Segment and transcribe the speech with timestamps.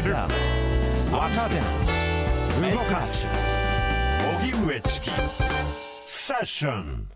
[0.00, 0.14] 知る。
[1.12, 1.56] 若手
[2.72, 3.26] 動かす。
[4.40, 5.10] 荻上チキ。
[6.04, 7.08] セッション。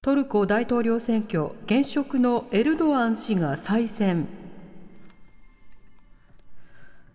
[0.00, 4.26] トルコ大統領選挙現職のエルドアン氏が再選。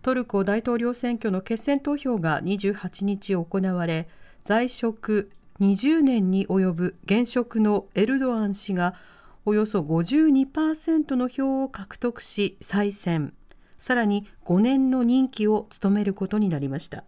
[0.02, 4.08] トルコ大統領選挙の決選投票が28日行われ
[4.44, 5.30] 在職
[5.60, 8.94] 20年に及ぶ現職のエルドアン氏が
[9.44, 13.32] およそ52%の票を獲得し再選。
[13.82, 17.02] さらに5年の任期を務めることになりました。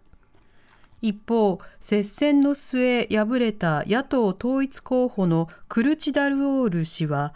[1.01, 7.33] 一方接戦の末敗れた野党統一候補のクルチダルオール氏は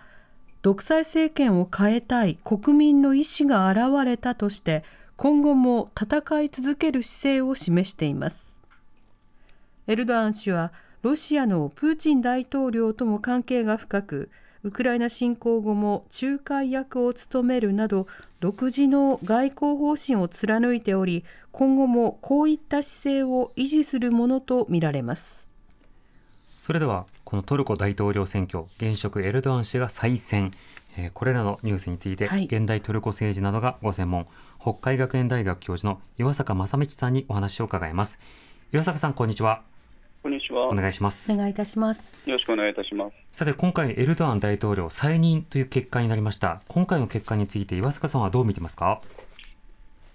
[0.62, 4.84] 独裁政権を変えたい国民の意思が現れたとして
[5.16, 8.60] 今後も戦い続ける姿勢を示しています。
[9.88, 14.30] エルドアン氏はロシアのプーチン大統領とも関係が深く
[14.64, 18.08] ウクライナ侵攻後も仲介役を務めるなど
[18.42, 25.48] 独自の外交方針を貫いており今後もこういった姿勢を維持するものとみられます。
[26.58, 30.52] それではこのトルコ大統領選挙現職エルドアン氏が再選、
[30.98, 34.28] えー、これらのニュースについて、はい、現代トルコ政治などがご専門
[34.62, 38.20] 北海学園大学教授の岩坂正道さんにお話を伺います。
[38.72, 39.64] 岩坂さんこんにちは
[40.22, 40.68] こんにちは。
[40.68, 41.32] お願いします。
[41.32, 42.20] お願いいたします。
[42.26, 43.14] よろしくお願いいたします。
[43.32, 46.62] さて、今回エルドアン大統領再任という結果になりました。
[46.68, 49.00] 今回の結果について岩坂さんはどう見てますか？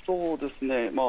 [0.06, 1.06] そうですね、まあ、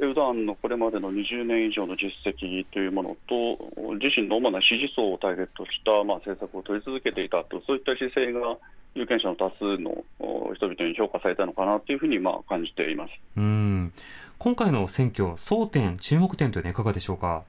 [0.00, 8.56] エルドアンのこれまでの20年以上の実績というものと、自身の主な支持層をターゲットした、まあ、政策を取り続けていたと、そういった姿勢が
[8.94, 10.04] 有権者の多数の
[10.54, 13.92] 人々に評価されたのかなというふうにまあ感じていますうん
[14.38, 17.42] 今回の選挙、争点、注目点というのはいかがでしょうか？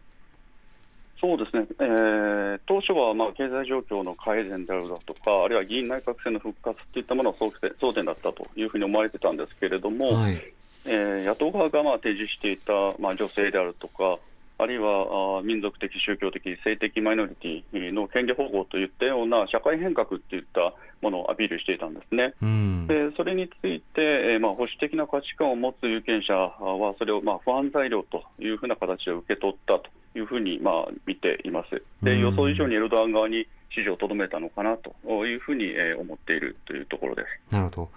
[1.28, 10.42] そうですね、えー、当初はまあ経済状況の改善であるだとか、あるいは議員内閣制の復活といったものが争点だったというふうに思われてたんですけれども、はい、
[10.86, 14.19] えー、野党側がまあ提示していたまあ女性であるとか、
[14.59, 22.34] あるいは民族的、宗教的、性的マイノリティの権利保護といったような社会変革といったものをアピールしていたんですね。
[22.41, 31.81] うん、でそれについて、まあ、保守的な価値観を持つ有権者は、それをまあ不安材料というふうな形で受け取ったというふうにまあ見ています。
[32.01, 37.53] で予想以上にエルドアン側に支持をとどめたのかなというふうに思っているというところです。
[37.53, 37.89] なるほど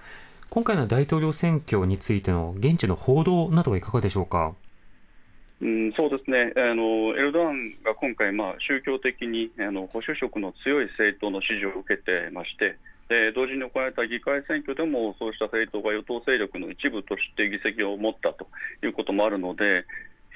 [0.50, 4.54] 今回の大統領選挙についての現地の報道などはいかがでしょうか？
[5.60, 12.76] うん、そうですねあの、エルドアンが今回、まあ、宗教的にあの保守色の強い政党の支持を受けてまして、
[13.08, 18.48] で同時に行われた議会選挙でも、そうした政党が与党勢力の一部として議席を持ったと
[18.82, 19.84] いうこともあるので、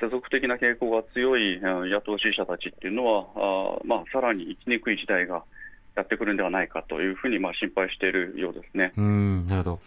[0.00, 5.44] 世俗的な傾向が強い野党支持者たちっていうのは、あまあ、さらに生きにくい時代が
[5.94, 8.92] やってくるんではないかというふうにまあ心配しているようですね。
[8.96, 9.80] うんなるほど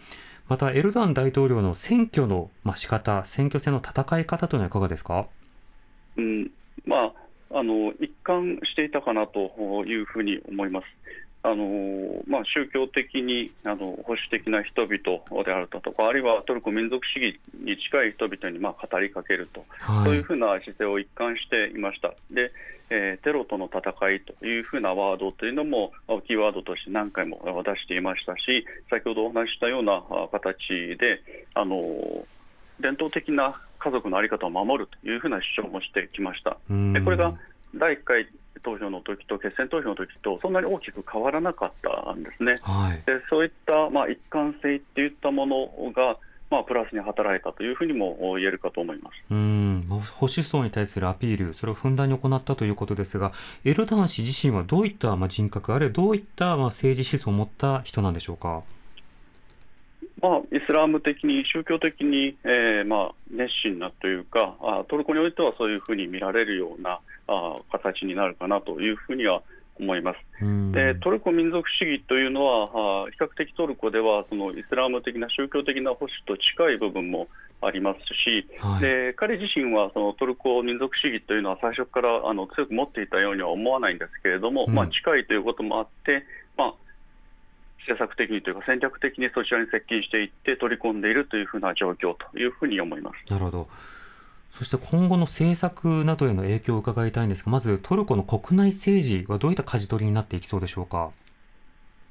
[0.48, 5.26] また、エルドアン大統領の選挙の、まあ、仕方、選挙戦の戦い方というのはいかがですか、
[6.16, 6.50] うん
[6.86, 7.12] ま
[7.50, 10.86] あ、あの一貫していたかなというふうに思います。
[11.50, 22.12] あのまあ、宗教的にあの保守的な人々であるとか、あるいはトルコ民族主義に近い人々にまあ語りかけると、はい、そういうふうな姿勢を一貫していました。
[22.30, 22.52] で
[22.90, 23.80] えー、テロとの戦
[24.12, 25.92] いというふうなワードというのも
[26.26, 31.20] キーワードとして何回も出していましたし先ほどお話ししたような形で
[31.54, 31.84] あの
[32.80, 36.56] 伝統的な家族の在り方を守るというふうな主張もしてきました。
[36.92, 37.34] でこれが
[37.74, 38.26] 第1回
[38.60, 42.54] 投票の時と決選投票の時とそんなに大きく変わらなかったんですね。
[42.62, 46.18] はい、でそういった、まあ、一貫性っていったものが
[46.50, 53.32] まあ、プラスに働いたというふうにも言えるかと思いますうん保守層に対するアピール、それをふんだんに行ったということですが、
[53.64, 58.62] エルダン氏自身はどういったまあ人格、あるいはどういったまあ政治思想を持った人なんでしょうか？
[60.20, 69.42] まあ、イスラム的に、宗教的に、えーまあ、熱心なというかあ、トルコにおいてはそういうふうに見られるようなあ形になるかなというふうには
[69.78, 70.18] 思います。
[70.72, 77.28] でトルコ民族主義というのは、比較的トルコではそのイスラム的な宗教的な保守と近い部分も
[77.60, 86.24] ありますし、はい、で彼自身はそのトルコ民族主義というのは最初からあの強く持っていたようには思わないんですけれども、うん、まあ、近いということもあって、
[86.56, 86.74] まあ、
[87.88, 93.32] 政策的にというか戦略的にそちらに接近していって取り込んでいるというふうな状況というふうに思います。
[93.32, 93.68] なるほど
[94.50, 101.10] そして今後の政策などへの影響を伺いたいんですが、まずトルコの国内政治はどういった舵取りになっていきそうでしょうか？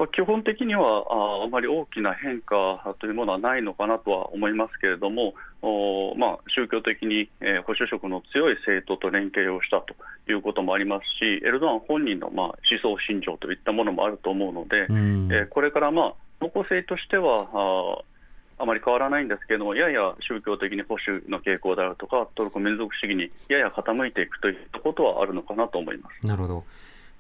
[0.05, 5.33] 基本的にはああまり大きな変化というものはないのかなとは思いますけれども、
[5.63, 9.95] おまあ、宗教的に、えー、保守色の強い政党と連携をしたと
[10.31, 18.17] いうこともありますし、エルドアン本人の、まあ、思想信条といったものもあると思うので、うん、えー、これから、まあ、方向性としてはあ
[18.59, 26.25] あまり変わらないんですけれども、やや宗教的に保守の傾向であるとか、トルコ民族主義にやや傾いていくといったことはあるのかなと思います。
[26.25, 26.63] なるほど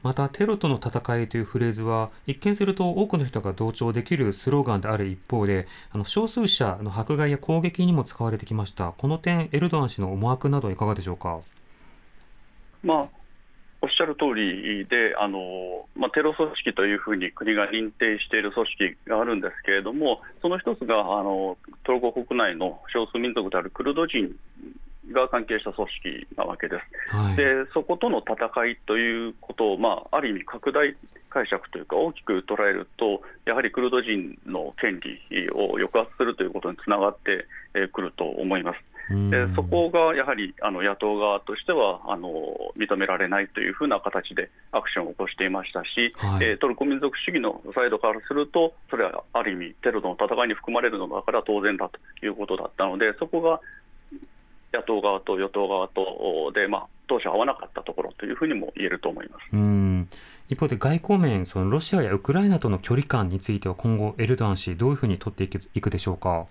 [0.03, 11.41] またテロとの戦いというフレーズは一見すると多くの人が同調できるスローガンである一方であの少数者の迫害や攻撃にも使われてきましたこの点エルドアン氏の思惑などいかがでしょうか？
[12.83, 13.07] まあ
[13.79, 24.35] おっしゃる通りであの、まあ、テロ組織というふうに国が認定している組織があるんですけれども、その一つがあのトルコ国内の少数民族であるクルド人
[25.13, 26.77] が関係した組織なわけで
[27.09, 27.15] す。
[27.15, 27.43] はい、で
[27.73, 28.35] そことの戦
[28.67, 30.95] いということを、まあ、ある意味拡大
[31.29, 37.45] 解釈というか大きく捉えるとやはりクルド人の権利を抑圧するということにつながって
[37.89, 38.79] くると思います。
[39.09, 42.29] でそこがやはりあの野党側としてはあの
[42.77, 53.61] 認められないというふうな形でアクションを起こしていましたし、はい、えー、トルコ民族主義のサイドからすると、それはある意味、テロとの戦いに含まれるのだから当然だということだったので、そこが
[54.73, 60.09] 野党側と与党側とで、まあ、当初合わなかったところというふうにも言えると思いますうん
[60.49, 65.43] 一方で外交面、そのロシアやウクライナとの距離感については、今後、エルドアン氏、どういうふうに取って
[65.73, 66.45] いくでしょうか？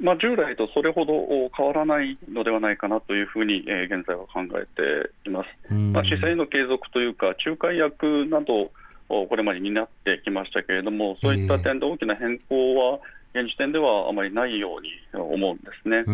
[0.00, 1.12] まあ、従来とそれほど
[1.54, 5.74] 変わらないのではないかなというふうに、えー、現在は考えています。
[5.74, 8.70] まあ、姿勢の継続というか、仲介役など
[9.08, 12.98] これまで担ってきましたけれども、そういった点で大きな変更は、
[13.34, 16.04] 現時点ではあまりないように思うんですね。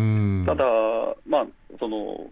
[0.45, 0.65] ただ、
[1.27, 1.45] まあ、
[1.79, 2.29] その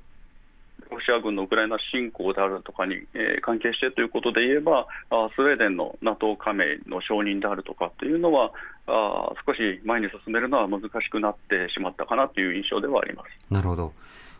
[0.90, 8.52] ロシア軍のウクライナ侵攻であるとかに、えー、関係してということで言えば、あスウェーデンの NATO 加盟の承認であるとかというのは
[8.88, 13.94] あ、少し前に進めるのは難しくなってしまったかなという印象ではありますなるほど。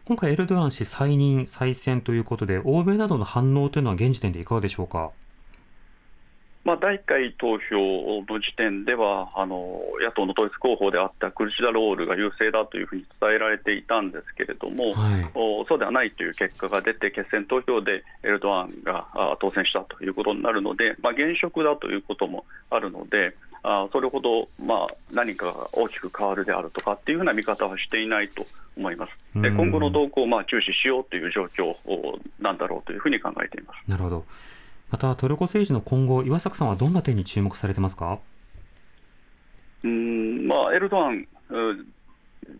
[0.06, 5.12] 今回、エルドアン氏再任、再選ということで、欧米などの反応というのは現時点でいかがでしょうか？
[6.70, 15.32] まあ、第1回投票の時点ではあの野党の統一候補であったクルチダロールが優勢だというふうに伝えられていたんですけれども、はい、
[15.68, 19.08] そうではないという結果が出て決選投票でエルドアンが
[19.42, 28.46] 当選したということになるので、まあ、現職だということもあるのであそれほど、まあ、何かが大きく変わるであるとかっていうふうな見方はしていないと
[28.78, 29.42] 思います。
[29.42, 31.76] で今後の動向をまあ注視しようという状況
[32.40, 33.90] なんだろうというふうに考えています。
[33.90, 34.26] なるほど
[34.92, 38.20] またトルコ政治の今後、岩坂さんはどんな点に注目されてますか？
[39.84, 41.28] うんまあ、エルドアン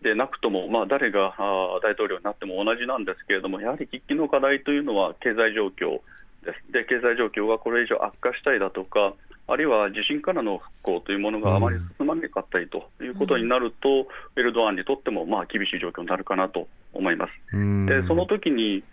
[0.02, 1.34] でなくとも、まあ、誰が
[1.82, 6.00] 大統領になっても同じなんですけれども、やはり喫緊の課題というのは経済状況
[6.44, 6.72] です。
[6.72, 9.14] で経済状況がこれ以上悪化したりだとか、
[9.48, 17.32] あるいは地震からの復興というものがあまり進まなかったりということになると、うん、エルドアンにとってもまあ厳しい状況になるかなと思います。
[17.52, 18.84] でその時に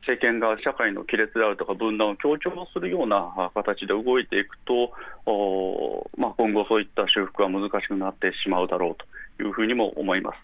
[0.00, 4.92] 政権が社会の亀裂であるとか分断を強調するような形で動いていくと、
[6.16, 8.96] まあ、今後、そういった修復は難しくなってしまうだろう
[9.38, 10.36] というふうにも思います。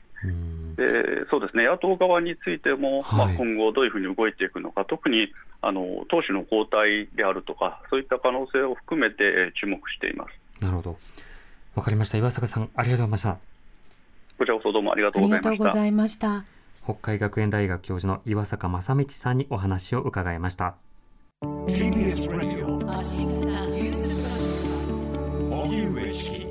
[0.77, 1.65] でそうですね。
[1.65, 5.33] 野党側についても、はい、まあ、今後、どういうふうに動いていくのか、特に
[5.63, 10.63] あの党首の交代であるとか、そういった可能性を含めて注目しています。
[10.63, 10.99] なるほど、
[11.75, 13.39] わかりました、岩坂さん、ありがとうございました。
[14.39, 15.29] こちらこそどうもありがとうご
[15.71, 16.56] ざいました。
[16.87, 20.77] 北海学園大学教授の岩坂正道さんにお話を伺いました。
[21.67, 22.77] TBS ラジオ
[25.65, 26.46] 荻上チキ